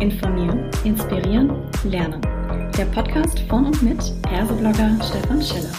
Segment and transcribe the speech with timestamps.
[0.00, 2.22] Informieren, Inspirieren, Lernen.
[2.78, 5.70] Der Podcast von und mit Persoblogger Stefan Schiller.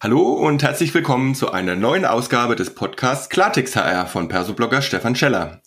[0.00, 5.16] Hallo und herzlich willkommen zu einer neuen Ausgabe des Podcasts Klartext HR von Persoblogger Stefan
[5.16, 5.62] Scheller.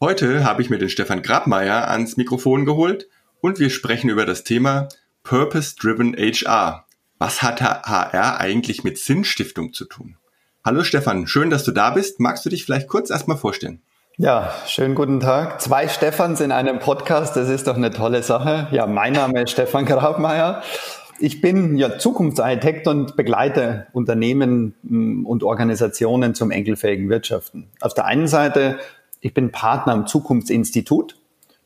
[0.00, 3.08] Heute habe ich mir den Stefan Grabmeier ans Mikrofon geholt
[3.40, 4.88] und wir sprechen über das Thema
[5.22, 6.83] Purpose-Driven HR.
[7.18, 10.16] Was hat HR eigentlich mit Sinnstiftung zu tun?
[10.64, 12.20] Hallo Stefan, schön, dass du da bist.
[12.20, 13.80] Magst du dich vielleicht kurz erstmal vorstellen?
[14.16, 15.60] Ja, schönen guten Tag.
[15.60, 18.68] Zwei Stefans in einem Podcast, das ist doch eine tolle Sache.
[18.70, 20.62] Ja, mein Name ist Stefan Grabmeier
[21.18, 27.68] ich bin ja Zukunftsarchitekt und begleite Unternehmen mm, und Organisationen zum enkelfähigen Wirtschaften.
[27.80, 28.78] Auf der einen Seite,
[29.20, 31.16] ich bin Partner am Zukunftsinstitut.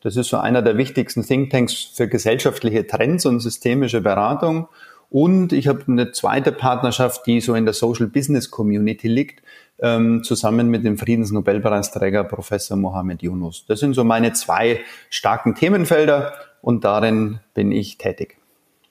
[0.00, 4.68] Das ist so einer der wichtigsten Thinktanks für gesellschaftliche Trends und systemische Beratung.
[5.11, 9.42] Und ich habe eine zweite Partnerschaft, die so in der Social Business Community liegt,
[9.81, 13.64] ähm, zusammen mit dem Friedensnobelpreisträger Professor Mohamed Yunus.
[13.67, 18.36] Das sind so meine zwei starken Themenfelder und darin bin ich tätig.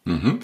[0.06, 0.40] Mhm.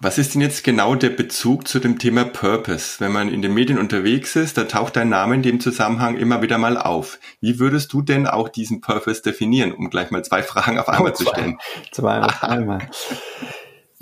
[0.00, 2.98] Was ist denn jetzt genau der Bezug zu dem Thema Purpose?
[2.98, 6.42] Wenn man in den Medien unterwegs ist, da taucht dein Name in dem Zusammenhang immer
[6.42, 7.20] wieder mal auf.
[7.40, 11.12] Wie würdest du denn auch diesen Purpose definieren, um gleich mal zwei Fragen auf einmal
[11.12, 11.58] oh, zwei, zu stellen?
[11.92, 12.88] Zwei auf einmal.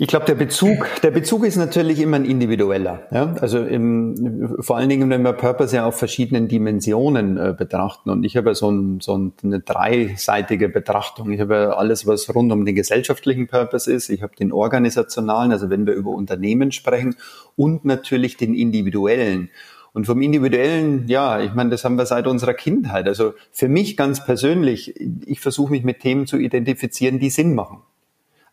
[0.01, 3.03] Ich glaube, der Bezug, der Bezug ist natürlich immer ein individueller.
[3.11, 3.35] Ja?
[3.39, 8.09] Also im, vor allen Dingen, wenn wir Purpose ja auf verschiedenen Dimensionen äh, betrachten.
[8.09, 11.31] Und ich habe ja so, ein, so eine dreiseitige Betrachtung.
[11.31, 14.09] Ich habe ja alles, was rund um den gesellschaftlichen Purpose ist.
[14.09, 17.15] Ich habe den organisationalen, also wenn wir über Unternehmen sprechen,
[17.55, 19.51] und natürlich den individuellen.
[19.93, 23.07] Und vom Individuellen, ja, ich meine, das haben wir seit unserer Kindheit.
[23.07, 24.95] Also für mich ganz persönlich,
[25.27, 27.83] ich versuche mich mit Themen zu identifizieren, die Sinn machen.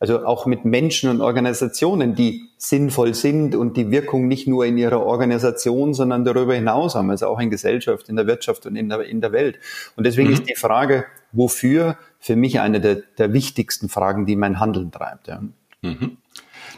[0.00, 4.78] Also auch mit Menschen und Organisationen, die sinnvoll sind und die Wirkung nicht nur in
[4.78, 8.88] ihrer Organisation, sondern darüber hinaus haben, also auch in Gesellschaft, in der Wirtschaft und in
[8.88, 9.58] der, in der Welt.
[9.96, 10.34] Und deswegen mhm.
[10.34, 15.26] ist die Frage, wofür, für mich eine der, der wichtigsten Fragen, die mein Handeln treibt.
[15.26, 15.42] Ja.
[15.82, 16.18] Mhm.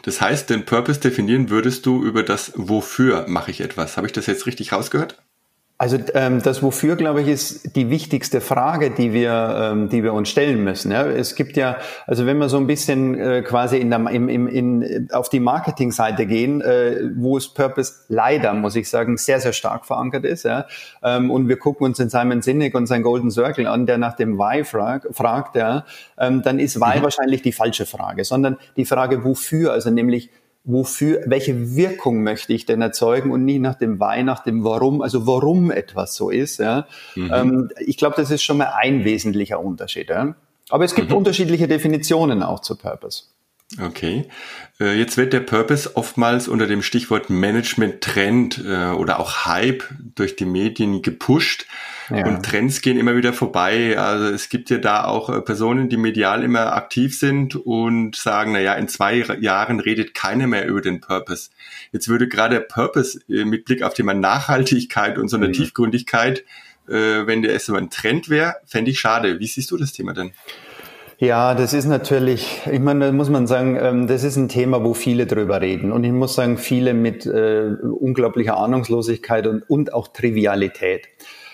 [0.03, 3.97] Das heißt, den Purpose definieren würdest du über das Wofür mache ich etwas.
[3.97, 5.21] Habe ich das jetzt richtig rausgehört?
[5.81, 10.13] Also ähm, das Wofür, glaube ich, ist die wichtigste Frage, die wir, ähm, die wir
[10.13, 10.91] uns stellen müssen.
[10.91, 11.07] Ja?
[11.07, 14.47] Es gibt ja, also wenn wir so ein bisschen äh, quasi in der, im, im,
[14.47, 19.53] in, auf die Marketingseite gehen, äh, wo es Purpose leider, muss ich sagen, sehr, sehr
[19.53, 20.43] stark verankert ist.
[20.43, 20.67] Ja?
[21.01, 24.15] Ähm, und wir gucken uns den Simon Sinek und sein Golden Circle an, der nach
[24.15, 25.85] dem Why frag, fragt, ja?
[26.19, 27.03] ähm, dann ist Why mhm.
[27.05, 30.29] wahrscheinlich die falsche Frage, sondern die Frage Wofür, also nämlich
[30.63, 35.01] wofür, welche Wirkung möchte ich denn erzeugen und nie nach dem Why, nach dem Warum,
[35.01, 36.59] also warum etwas so ist.
[36.59, 36.87] Ja.
[37.15, 37.31] Mhm.
[37.33, 40.09] Ähm, ich glaube, das ist schon mal ein wesentlicher Unterschied.
[40.09, 40.35] Ja.
[40.69, 41.17] Aber es gibt mhm.
[41.17, 43.23] unterschiedliche Definitionen auch zu Purpose.
[43.79, 44.25] Okay.
[44.81, 49.83] Äh, jetzt wird der Purpose oftmals unter dem Stichwort Management-Trend äh, oder auch Hype
[50.15, 51.67] durch die Medien gepusht.
[52.09, 52.25] Ja.
[52.25, 53.97] Und Trends gehen immer wieder vorbei.
[53.97, 58.51] Also es gibt ja da auch äh, Personen, die medial immer aktiv sind und sagen,
[58.51, 61.51] na ja, in zwei Jahren redet keiner mehr über den Purpose.
[61.93, 65.53] Jetzt würde gerade der Purpose mit Blick auf Thema Nachhaltigkeit und so eine mhm.
[65.53, 66.43] Tiefgründigkeit,
[66.87, 69.39] wenn der erst so ein Trend wäre, fände ich schade.
[69.39, 70.33] Wie siehst du das Thema denn?
[71.21, 74.83] Ja, das ist natürlich, ich meine, da muss man sagen, ähm, das ist ein Thema,
[74.83, 75.91] wo viele drüber reden.
[75.91, 81.09] Und ich muss sagen, viele mit äh, unglaublicher Ahnungslosigkeit und, und auch Trivialität.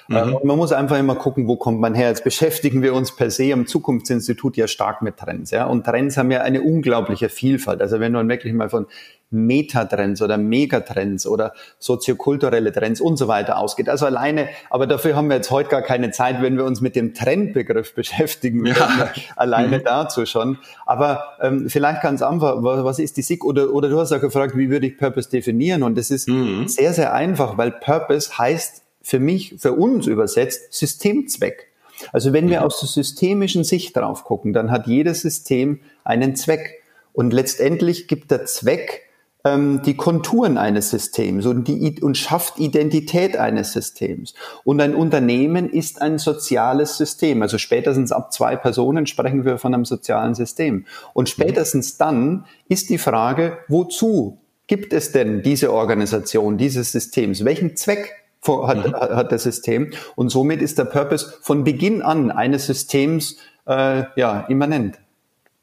[0.10, 0.38] Ähm, mhm.
[0.44, 2.10] Man muss einfach immer gucken, wo kommt man her.
[2.10, 5.52] Jetzt beschäftigen wir uns per se am Zukunftsinstitut ja stark mit Trends.
[5.52, 5.66] Ja?
[5.66, 7.82] Und Trends haben ja eine unglaubliche Vielfalt.
[7.82, 8.88] Also wenn man wirklich mal von
[9.30, 13.90] Metatrends oder Megatrends oder soziokulturelle Trends und so weiter ausgeht.
[13.90, 16.96] Also alleine, aber dafür haben wir jetzt heute gar keine Zeit, wenn wir uns mit
[16.96, 18.66] dem Trendbegriff beschäftigen.
[18.66, 19.12] Ja.
[19.36, 19.84] Alleine mhm.
[19.84, 20.60] dazu schon.
[20.86, 23.44] Aber ähm, vielleicht ganz einfach, was ist die SIG?
[23.44, 25.84] Oder, oder du hast ja gefragt, wie würde ich Purpose definieren?
[25.84, 26.68] Und das ist mhm.
[26.68, 31.68] sehr, sehr einfach, weil Purpose heißt für mich, für uns übersetzt, Systemzweck.
[32.12, 32.66] Also wenn wir mhm.
[32.66, 36.84] aus der systemischen Sicht drauf gucken, dann hat jedes System einen Zweck.
[37.14, 39.04] Und letztendlich gibt der Zweck
[39.46, 44.34] ähm, die Konturen eines Systems und, die, und schafft Identität eines Systems.
[44.66, 47.42] Und ein Unternehmen ist ein soziales System.
[47.42, 50.86] Also spätestens ab zwei Personen sprechen wir von einem sozialen System.
[51.14, 57.46] Und spätestens dann ist die Frage, wozu gibt es denn diese Organisation, dieses Systems?
[57.46, 58.94] Welchen Zweck hat, mhm.
[58.94, 59.92] hat das System?
[60.16, 65.00] Und somit ist der Purpose von Beginn an eines Systems äh, ja, immanent.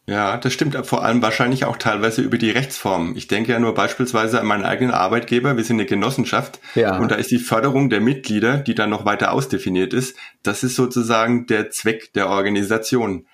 [0.06, 3.14] Ja, das stimmt vor allem wahrscheinlich auch teilweise über die Rechtsform.
[3.16, 5.56] Ich denke ja nur beispielsweise an meinen eigenen Arbeitgeber.
[5.56, 6.98] Wir sind eine Genossenschaft ja.
[6.98, 10.76] und da ist die Förderung der Mitglieder, die dann noch weiter ausdefiniert ist, das ist
[10.76, 13.24] sozusagen der Zweck der Organisation.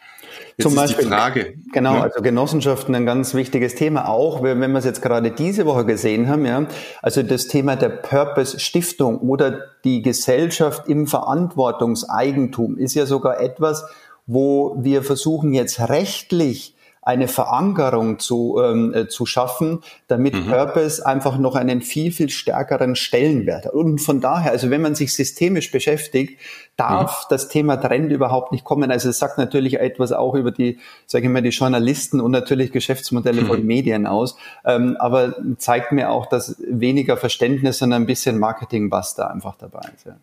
[0.57, 1.55] Jetzt Zum Beispiel, die Frage.
[1.73, 2.03] Genau, ja.
[2.03, 6.29] also Genossenschaften ein ganz wichtiges Thema auch, wenn wir es jetzt gerade diese Woche gesehen
[6.29, 6.67] haben, ja.
[7.03, 13.85] Also das Thema der Purpose Stiftung oder die Gesellschaft im Verantwortungseigentum ist ja sogar etwas,
[14.27, 20.49] wo wir versuchen jetzt rechtlich eine Verankerung zu, ähm, äh, zu schaffen, damit mhm.
[20.49, 23.73] Purpose einfach noch einen viel, viel stärkeren Stellenwert hat.
[23.73, 26.39] Und von daher, also wenn man sich systemisch beschäftigt,
[26.77, 27.27] darf mhm.
[27.31, 28.91] das Thema Trend überhaupt nicht kommen.
[28.91, 32.71] Also es sagt natürlich etwas auch über die, sage ich mal, die Journalisten und natürlich
[32.71, 33.47] Geschäftsmodelle mhm.
[33.47, 39.31] von Medien aus, ähm, aber zeigt mir auch, dass weniger Verständnis, sondern ein bisschen Marketing-Buster
[39.31, 40.07] einfach dabei ist.
[40.07, 40.17] Ja.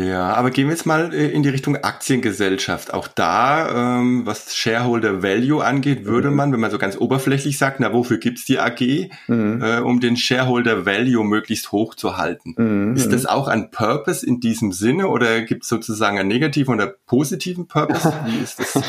[0.00, 2.94] Ja, aber gehen wir jetzt mal äh, in die Richtung Aktiengesellschaft.
[2.94, 6.36] Auch da, ähm, was Shareholder Value angeht, würde mhm.
[6.36, 9.62] man, wenn man so ganz oberflächlich sagt, na wofür gibt's die AG, mhm.
[9.62, 12.54] äh, um den Shareholder Value möglichst hoch zu halten.
[12.56, 12.96] Mhm.
[12.96, 17.66] Ist das auch ein Purpose in diesem Sinne oder gibt's sozusagen einen negativen oder positiven
[17.66, 18.12] Purpose?
[18.26, 18.82] Wie ist das?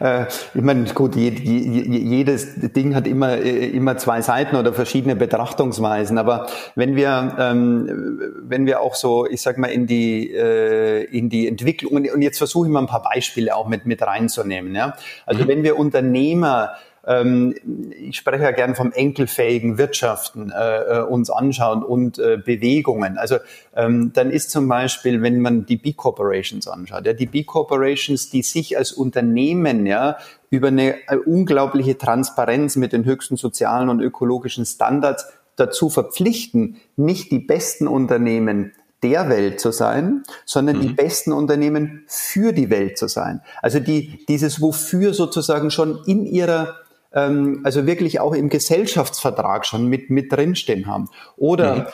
[0.00, 4.74] äh, ich meine, gut, je, je, jedes Ding hat immer, äh, immer zwei Seiten oder
[4.74, 6.18] verschiedene Betrachtungsweisen.
[6.18, 11.28] Aber wenn wir, ähm, wenn wir auch so, ich sag mal, in die äh, in
[11.28, 11.92] die Entwicklung.
[11.92, 14.74] Und jetzt versuche ich mal ein paar Beispiele auch mit, mit reinzunehmen.
[14.74, 14.96] Ja?
[15.26, 15.48] Also mhm.
[15.48, 16.74] wenn wir Unternehmer
[17.06, 17.54] ähm,
[18.00, 23.18] ich spreche ja gern vom enkelfähigen Wirtschaften äh, äh, uns anschauen und äh, Bewegungen.
[23.18, 23.36] Also
[23.74, 28.78] ähm, dann ist zum Beispiel, wenn man die B-Corporations anschaut, ja, die B-Corporations, die sich
[28.78, 30.16] als Unternehmen ja
[30.50, 35.26] über eine äh, unglaubliche Transparenz mit den höchsten sozialen und ökologischen Standards
[35.56, 38.72] dazu verpflichten, nicht die besten Unternehmen
[39.04, 40.80] der Welt zu sein, sondern mhm.
[40.80, 43.42] die besten Unternehmen für die Welt zu sein.
[43.62, 46.76] Also die, dieses Wofür sozusagen schon in ihrer
[47.12, 51.08] ähm, also wirklich auch im Gesellschaftsvertrag schon mit, mit drinstehen haben.
[51.36, 51.86] Oder mhm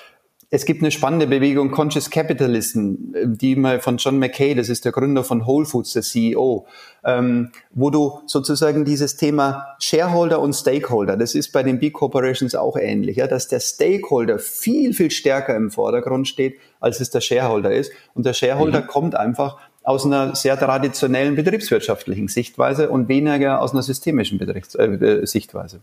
[0.53, 2.95] es gibt eine spannende Bewegung Conscious Capitalism,
[3.25, 6.67] die mal von John McKay, das ist der Gründer von Whole Foods, der CEO,
[7.05, 12.57] ähm, wo du sozusagen dieses Thema Shareholder und Stakeholder, das ist bei den B Corporations
[12.57, 17.21] auch ähnlich, ja, dass der Stakeholder viel, viel stärker im Vordergrund steht, als es der
[17.21, 17.93] Shareholder ist.
[18.15, 18.87] Und der Shareholder mhm.
[18.89, 25.25] kommt einfach aus einer sehr traditionellen betriebswirtschaftlichen Sichtweise und weniger aus einer systemischen Betriebs äh,
[25.27, 25.81] Sichtweise.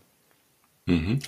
[0.87, 1.19] Mhm.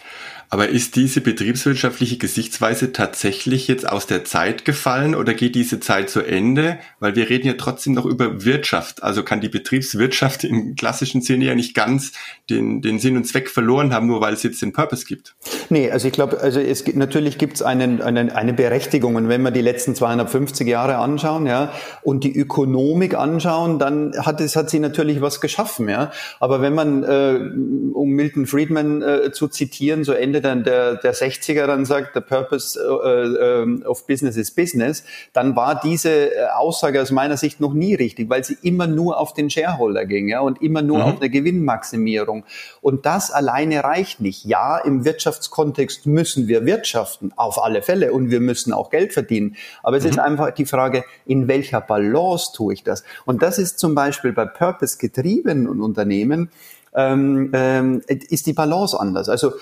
[0.47, 6.09] Aber ist diese betriebswirtschaftliche Gesichtsweise tatsächlich jetzt aus der Zeit gefallen oder geht diese Zeit
[6.09, 6.79] zu Ende?
[6.99, 9.03] Weil wir reden ja trotzdem noch über Wirtschaft.
[9.03, 12.13] Also kann die Betriebswirtschaft im klassischen Sinne ja nicht ganz
[12.49, 15.35] den, den Sinn und Zweck verloren haben, nur weil es jetzt den Purpose gibt.
[15.71, 19.15] Nee, also ich glaube, also es gibt, natürlich gibt es einen, einen, eine Berechtigung.
[19.15, 21.71] Und wenn wir die letzten 250 Jahre anschauen, ja,
[22.01, 26.11] und die Ökonomik anschauen, dann hat es, hat sie natürlich was geschaffen, ja.
[26.39, 27.39] Aber wenn man, äh,
[27.93, 32.21] um Milton Friedman äh, zu zitieren, so Ende dann der, der 60er dann sagt, the
[32.21, 37.59] purpose äh, äh, of business is business, dann war diese äh, Aussage aus meiner Sicht
[37.59, 40.97] noch nie richtig, weil sie immer nur auf den Shareholder ging ja, und immer nur
[40.97, 41.03] mhm.
[41.03, 42.43] auf eine Gewinnmaximierung.
[42.81, 44.45] Und das alleine reicht nicht.
[44.45, 45.05] Ja, im
[45.59, 49.55] Wirtschaftskontext müssen wir wirtschaften, auf alle Fälle, und wir müssen auch Geld verdienen.
[49.83, 50.09] Aber es mhm.
[50.11, 53.03] ist einfach die Frage, in welcher Balance tue ich das?
[53.25, 56.49] Und das ist zum Beispiel bei Purpose getriebenen Unternehmen,
[56.95, 59.29] ähm, ähm, ist die Balance anders.
[59.29, 59.53] Also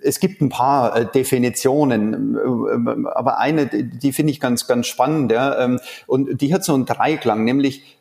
[0.00, 5.32] es gibt ein paar äh, Definitionen, äh, aber eine, die finde ich ganz, ganz spannend,
[5.32, 7.98] ja, ähm, und die hat so einen Dreiklang, nämlich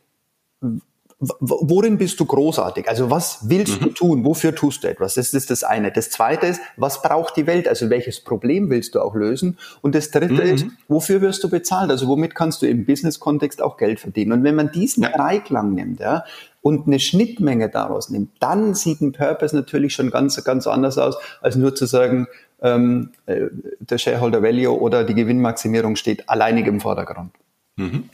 [1.21, 2.90] worin bist du großartig?
[2.90, 3.85] Also was willst mhm.
[3.85, 4.25] du tun?
[4.25, 5.13] Wofür tust du etwas?
[5.13, 5.92] Das ist das eine.
[5.92, 7.68] Das zweite ist, was braucht die Welt?
[7.68, 9.59] Also welches Problem willst du auch lösen?
[9.81, 10.56] Und das dritte mhm.
[10.56, 11.92] ist, wofür wirst du bezahlt?
[11.92, 14.31] Also womit kannst du im Business-Kontext auch Geld verdienen?
[14.31, 15.09] Und wenn man diesen ja.
[15.09, 16.23] Dreiklang nimmt, ja,
[16.61, 21.18] und eine Schnittmenge daraus nimmt, dann sieht ein Purpose natürlich schon ganz, ganz anders aus,
[21.42, 22.28] als nur zu sagen,
[22.61, 23.47] ähm, äh,
[23.80, 27.31] der Shareholder Value oder die Gewinnmaximierung steht alleinig im Vordergrund.
[27.78, 28.09] Mhm.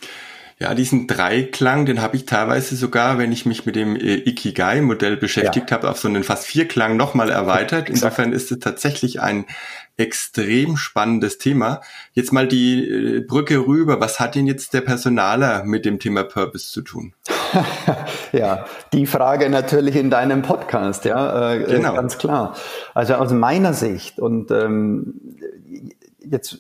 [0.59, 5.15] Ja, diesen Dreiklang, den habe ich teilweise sogar, wenn ich mich mit dem äh, Ikigai-Modell
[5.15, 5.77] beschäftigt ja.
[5.77, 7.89] habe, auf so einen fast Vierklang nochmal erweitert.
[7.89, 9.45] Insofern ist es tatsächlich ein
[9.97, 11.81] extrem spannendes Thema.
[12.13, 13.99] Jetzt mal die äh, Brücke rüber.
[13.99, 17.13] Was hat denn jetzt der Personaler mit dem Thema Purpose zu tun?
[18.31, 21.93] ja, die Frage natürlich in deinem Podcast, ja, äh, genau.
[21.93, 22.55] ganz klar.
[22.95, 25.37] Also aus meiner Sicht und ähm,
[26.19, 26.59] jetzt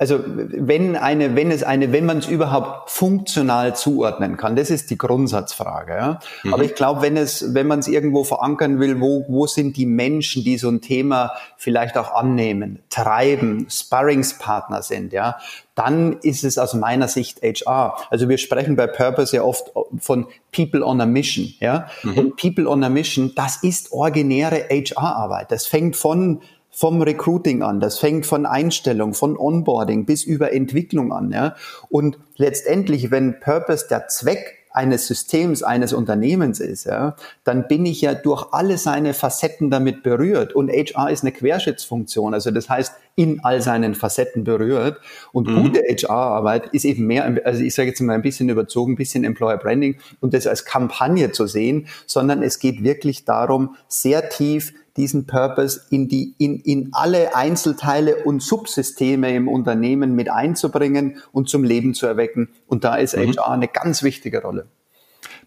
[0.00, 4.90] also wenn eine, wenn es eine, wenn man es überhaupt funktional zuordnen kann, das ist
[4.90, 5.92] die Grundsatzfrage.
[5.92, 6.20] Ja?
[6.44, 6.54] Mhm.
[6.54, 9.86] Aber ich glaube, wenn es, wenn man es irgendwo verankern will, wo, wo sind die
[9.86, 15.38] Menschen, die so ein Thema vielleicht auch annehmen, treiben, Sparringspartner sind, ja,
[15.74, 17.96] dann ist es aus meiner Sicht HR.
[18.08, 21.88] Also wir sprechen bei Purpose ja oft von People on a Mission, ja.
[22.04, 22.18] Mhm.
[22.18, 25.50] Und People on a Mission, das ist originäre HR-Arbeit.
[25.50, 26.40] Das fängt von
[26.78, 31.32] vom Recruiting an, das fängt von Einstellung, von Onboarding bis über Entwicklung an.
[31.32, 31.56] Ja?
[31.88, 38.00] Und letztendlich, wenn Purpose der Zweck eines Systems, eines Unternehmens ist, ja, dann bin ich
[38.02, 40.52] ja durch alle seine Facetten damit berührt.
[40.52, 42.32] Und HR ist eine Querschnittsfunktion.
[42.32, 45.00] Also das heißt, in all seinen Facetten berührt.
[45.32, 45.62] Und mhm.
[45.64, 49.24] gute HR-Arbeit ist eben mehr, also ich sage jetzt mal ein bisschen überzogen, ein bisschen
[49.24, 54.74] Employer Branding und das als Kampagne zu sehen, sondern es geht wirklich darum, sehr tief
[54.98, 61.48] diesen Purpose in die, in, in alle Einzelteile und Subsysteme im Unternehmen mit einzubringen und
[61.48, 62.50] zum Leben zu erwecken.
[62.66, 63.32] Und da ist mhm.
[63.32, 64.68] HR eine ganz wichtige Rolle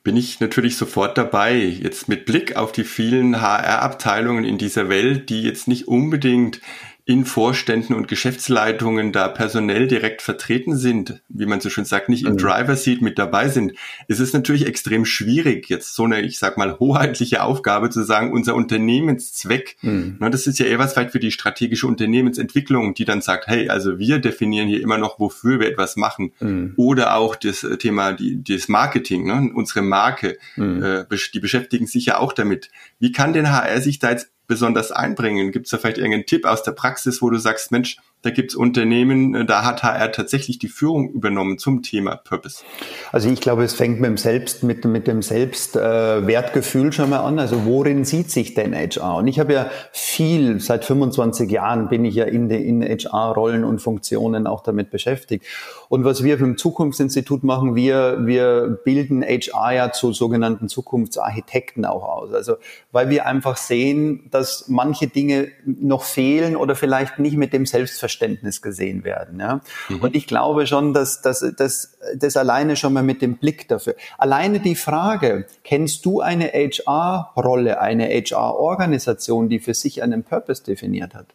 [0.04, 1.56] bin ich natürlich sofort dabei.
[1.56, 6.60] Jetzt mit Blick auf die vielen HR-Abteilungen in dieser Welt, die jetzt nicht unbedingt
[7.06, 12.26] in Vorständen und Geschäftsleitungen da personell direkt vertreten sind, wie man so schön sagt, nicht
[12.26, 12.38] im mhm.
[12.38, 13.74] Driver Seat mit dabei sind,
[14.08, 18.32] ist es natürlich extrem schwierig, jetzt so eine, ich sag mal, hoheitliche Aufgabe zu sagen,
[18.32, 20.18] unser Unternehmenszweck, mhm.
[20.20, 23.70] na, das ist ja eher was weit für die strategische Unternehmensentwicklung, die dann sagt, hey,
[23.70, 26.34] also wir definieren hier immer noch, wofür wir etwas machen.
[26.40, 26.74] Mhm.
[26.78, 30.84] Oder auch das Thema, die, das Marketing, ne, unsere Marke, mhm.
[30.84, 32.70] äh, die beschäftigen sich ja auch damit.
[33.00, 35.54] Wie kann denn HR sich da jetzt besonders einbringen?
[35.54, 38.52] Gibt es da vielleicht irgendeinen Tipp aus der Praxis, wo du sagst, Mensch, da gibt
[38.52, 42.64] es Unternehmen, äh, da hat HR tatsächlich die Führung übernommen zum Thema Purpose.
[43.12, 47.22] Also ich glaube, es fängt mit dem Selbst, mit, mit dem Selbstwertgefühl äh, schon mal
[47.22, 47.40] an.
[47.40, 49.16] Also worin sieht sich denn HR?
[49.16, 53.80] Und ich habe ja viel, seit 25 Jahren bin ich ja in, in HR-Rollen und
[53.80, 55.46] Funktionen auch damit beschäftigt.
[55.90, 62.04] Und was wir im Zukunftsinstitut machen, wir, wir bilden HR ja zu sogenannten Zukunftsarchitekten auch
[62.04, 62.34] aus.
[62.34, 62.56] Also
[62.92, 68.11] weil wir einfach sehen, dass manche Dinge noch fehlen oder vielleicht nicht mit dem Selbstverständnis
[68.12, 69.40] Selbstverständnis gesehen werden.
[69.40, 69.62] Ja?
[69.90, 70.02] Mhm.
[70.02, 73.96] Und ich glaube schon, dass, dass, dass das alleine schon mal mit dem Blick dafür.
[74.18, 81.16] Alleine die Frage, kennst du eine HR-Rolle, eine HR-Organisation, die für sich einen Purpose definiert
[81.16, 81.28] hat?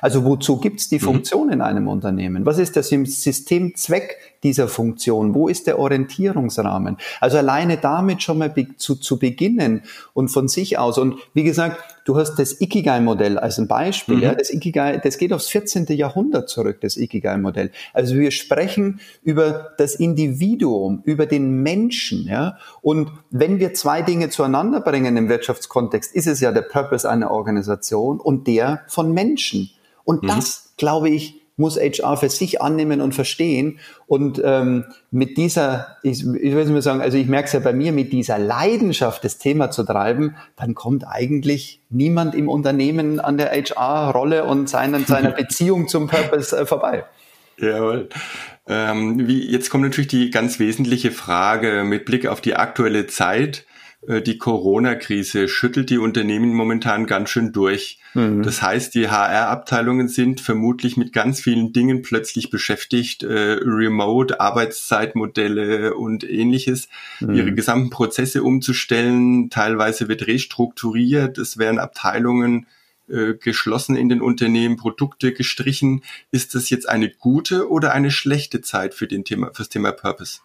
[0.00, 1.04] Also wozu gibt's die mhm.
[1.04, 1.52] Funktion mhm.
[1.52, 2.44] in einem Unternehmen?
[2.44, 5.32] Was ist der Systemzweck dieser Funktion?
[5.34, 6.96] Wo ist der Orientierungsrahmen?
[7.20, 10.98] Also alleine damit schon mal zu, zu beginnen und von sich aus.
[10.98, 14.16] Und wie gesagt, du hast das Ikigai-Modell als ein Beispiel.
[14.16, 14.22] Mhm.
[14.22, 15.86] Ja, das Ikigai, das geht aufs 14.
[15.88, 17.72] Jahrhundert zurück, das Ikigai-Modell.
[17.92, 22.26] Also wir sprechen über das Individuum, über den Menschen.
[22.26, 22.58] Ja?
[22.80, 27.30] Und wenn wir zwei Dinge zueinander bringen im Wirtschaftskontext, ist es ja der Purpose einer
[27.30, 29.70] Organisation und der von Menschen.
[30.04, 30.28] Und mhm.
[30.28, 33.78] das, glaube ich, muss HR für sich annehmen und verstehen.
[34.06, 37.72] Und ähm, mit dieser, ich, ich würde mal sagen, also ich merke es ja bei
[37.72, 43.38] mir, mit dieser Leidenschaft, das Thema zu treiben, dann kommt eigentlich niemand im Unternehmen an
[43.38, 47.04] der HR-Rolle und seinen, seiner Beziehung zum Purpose äh, vorbei.
[47.58, 48.08] Jawohl.
[48.68, 53.64] Ähm, wie, jetzt kommt natürlich die ganz wesentliche Frage mit Blick auf die aktuelle Zeit.
[54.06, 57.98] Äh, die Corona-Krise schüttelt die Unternehmen momentan ganz schön durch.
[58.14, 58.42] Mhm.
[58.42, 65.94] Das heißt, die HR-Abteilungen sind vermutlich mit ganz vielen Dingen plötzlich beschäftigt, äh, Remote, Arbeitszeitmodelle
[65.94, 66.88] und ähnliches,
[67.20, 67.34] mhm.
[67.34, 69.50] ihre gesamten Prozesse umzustellen.
[69.50, 72.66] Teilweise wird restrukturiert, es werden Abteilungen
[73.08, 76.02] äh, geschlossen in den Unternehmen, Produkte gestrichen.
[76.30, 80.40] Ist das jetzt eine gute oder eine schlechte Zeit für den Thema, fürs Thema Purpose?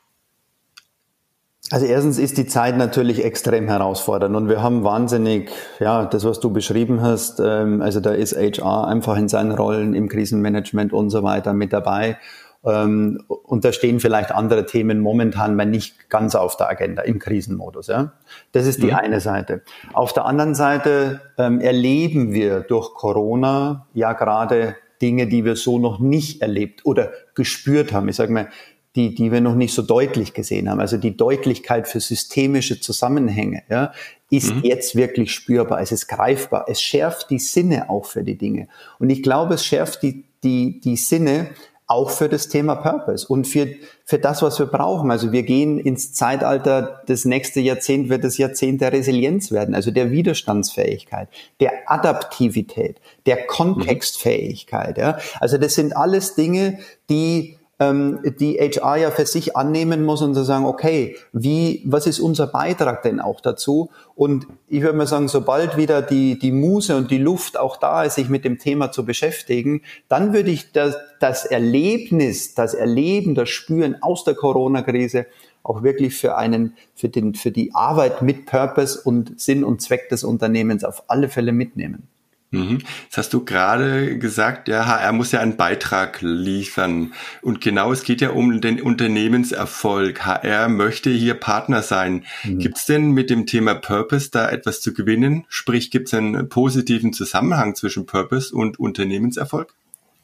[1.71, 5.49] Also erstens ist die Zeit natürlich extrem herausfordernd und wir haben wahnsinnig,
[5.79, 9.93] ja, das, was du beschrieben hast, ähm, also da ist HR einfach in seinen Rollen
[9.93, 12.17] im Krisenmanagement und so weiter mit dabei.
[12.63, 17.19] Ähm, und da stehen vielleicht andere Themen momentan mal nicht ganz auf der Agenda im
[17.19, 17.87] Krisenmodus.
[17.87, 18.13] Ja?
[18.51, 18.95] Das ist die mhm.
[18.95, 19.61] eine Seite.
[19.93, 25.79] Auf der anderen Seite ähm, erleben wir durch Corona ja gerade Dinge, die wir so
[25.79, 28.07] noch nicht erlebt oder gespürt haben.
[28.07, 28.49] Ich sage mal,
[28.95, 30.81] die, die wir noch nicht so deutlich gesehen haben.
[30.81, 33.93] Also die Deutlichkeit für systemische Zusammenhänge ja,
[34.29, 34.61] ist mhm.
[34.63, 38.67] jetzt wirklich spürbar, es ist greifbar, es schärft die Sinne auch für die Dinge.
[38.99, 41.51] Und ich glaube, es schärft die, die, die Sinne
[41.87, 43.67] auch für das Thema Purpose und für,
[44.05, 45.11] für das, was wir brauchen.
[45.11, 49.91] Also wir gehen ins Zeitalter, das nächste Jahrzehnt wird das Jahrzehnt der Resilienz werden, also
[49.91, 51.27] der Widerstandsfähigkeit,
[51.59, 54.97] der Adaptivität, der Kontextfähigkeit.
[54.97, 55.17] Ja.
[55.41, 56.79] Also das sind alles Dinge,
[57.09, 62.19] die die HR ja für sich annehmen muss und zu sagen, okay, wie, was ist
[62.19, 63.89] unser Beitrag denn auch dazu?
[64.13, 68.03] Und ich würde mal sagen, sobald wieder die, die Muse und die Luft auch da
[68.03, 73.33] ist, sich mit dem Thema zu beschäftigen, dann würde ich das, das Erlebnis, das Erleben,
[73.33, 75.25] das Spüren aus der Corona-Krise
[75.63, 80.09] auch wirklich für einen, für den, für die Arbeit mit Purpose und Sinn und Zweck
[80.09, 82.07] des Unternehmens auf alle Fälle mitnehmen.
[82.51, 82.79] Mhm.
[83.05, 87.13] Jetzt hast du gerade gesagt, ja, HR muss ja einen Beitrag liefern.
[87.41, 90.25] Und genau, es geht ja um den Unternehmenserfolg.
[90.25, 92.25] HR möchte hier Partner sein.
[92.43, 92.59] Mhm.
[92.59, 95.45] Gibt es denn mit dem Thema Purpose da etwas zu gewinnen?
[95.47, 99.73] Sprich, gibt es einen positiven Zusammenhang zwischen Purpose und Unternehmenserfolg?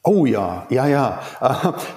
[0.08, 1.20] Oh ja, ja, ja.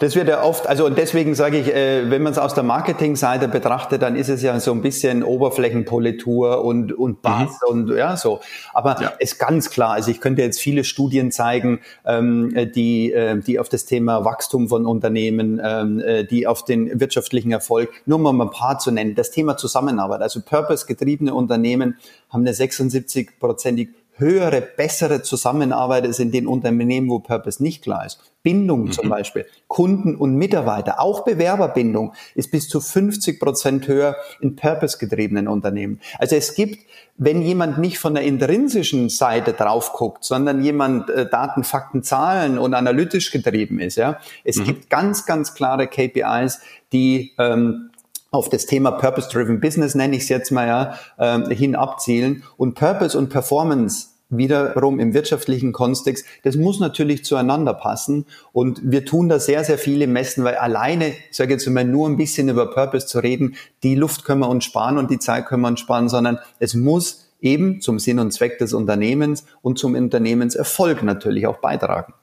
[0.01, 2.65] Das wird ja oft, also und deswegen sage ich, äh, wenn man es aus der
[2.65, 7.69] Marketingseite betrachtet, dann ist es ja so ein bisschen Oberflächenpolitur und, und Bass mhm.
[7.69, 8.41] und ja, so.
[8.75, 9.13] Aber ja.
[9.21, 13.69] ist ganz klar, also ich könnte jetzt viele Studien zeigen, ähm, die, äh, die auf
[13.69, 18.51] das Thema Wachstum von Unternehmen, ähm, äh, die auf den wirtschaftlichen Erfolg, nur mal ein
[18.51, 21.97] paar zu nennen, das Thema Zusammenarbeit, also purpose-getriebene Unternehmen
[22.29, 28.21] haben eine 76-prozentig höhere, bessere Zusammenarbeit ist in den Unternehmen, wo Purpose nicht klar ist.
[28.43, 28.93] Bindung mhm.
[28.93, 35.49] zum Beispiel, Kunden und Mitarbeiter, auch Bewerberbindung ist bis zu 50 Prozent höher in Purpose-getriebenen
[35.49, 36.01] Unternehmen.
[36.19, 36.79] Also es gibt,
[37.17, 42.59] wenn jemand nicht von der intrinsischen Seite drauf guckt, sondern jemand äh, Daten, Fakten, Zahlen
[42.59, 44.65] und analytisch getrieben ist, ja, es mhm.
[44.65, 46.61] gibt ganz, ganz klare KPIs,
[46.93, 47.91] die ähm,
[48.31, 52.45] auf das Thema Purpose-Driven Business, nenne ich es jetzt mal ja, äh, hin abzielen.
[52.57, 58.27] Und Purpose und Performance wiederum im wirtschaftlichen Kontext, das muss natürlich zueinander passen.
[58.53, 62.09] Und wir tun da sehr, sehr viele Messen, weil alleine, ich sage jetzt mal, nur
[62.09, 65.47] ein bisschen über Purpose zu reden, die Luft können wir uns sparen und die Zeit
[65.47, 69.79] können wir uns sparen, sondern es muss eben zum Sinn und Zweck des Unternehmens und
[69.79, 72.15] zum Unternehmenserfolg natürlich auch beitragen.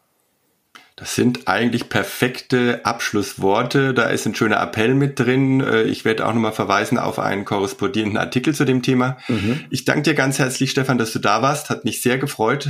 [0.97, 3.93] Das sind eigentlich perfekte Abschlussworte.
[3.93, 5.61] Da ist ein schöner Appell mit drin.
[5.61, 9.17] Äh, ich werde auch nochmal verweisen auf einen korrespondierenden Artikel zu dem Thema.
[9.27, 9.61] Mhm.
[9.69, 11.69] Ich danke dir ganz herzlich, Stefan, dass du da warst.
[11.69, 12.69] Hat mich sehr gefreut.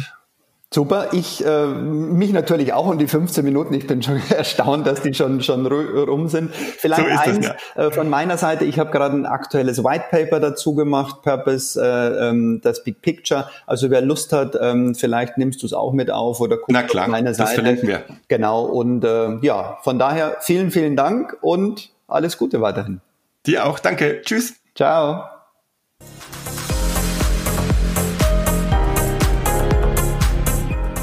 [0.73, 3.73] Super, ich äh, mich natürlich auch und die 15 Minuten.
[3.73, 6.53] Ich bin schon erstaunt, dass die schon schon rum sind.
[6.53, 7.87] Vielleicht so eins das, ja.
[7.87, 8.65] äh, von meiner Seite.
[8.65, 13.49] Ich habe gerade ein aktuelles White Paper dazu gemacht, Purpose, äh, ähm, das Big Picture.
[13.65, 16.83] Also wer Lust hat, ähm, vielleicht nimmst du es auch mit auf oder guckst Na
[16.83, 17.49] klar, auf meine Seite.
[17.49, 18.03] Das verlinken wir.
[18.27, 22.99] Genau und äh, ja, von daher vielen vielen Dank und alles Gute weiterhin.
[23.45, 24.55] Dir auch, danke, tschüss.
[24.75, 25.36] Ciao.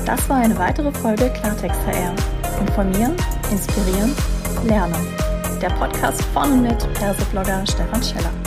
[0.04, 2.14] Das war eine weitere Folge Klartext HR.
[2.60, 3.16] Informieren,
[3.50, 4.14] inspirieren,
[4.64, 5.06] lernen.
[5.62, 8.43] Der Podcast von und mit Perseblogger Stefan Scheller.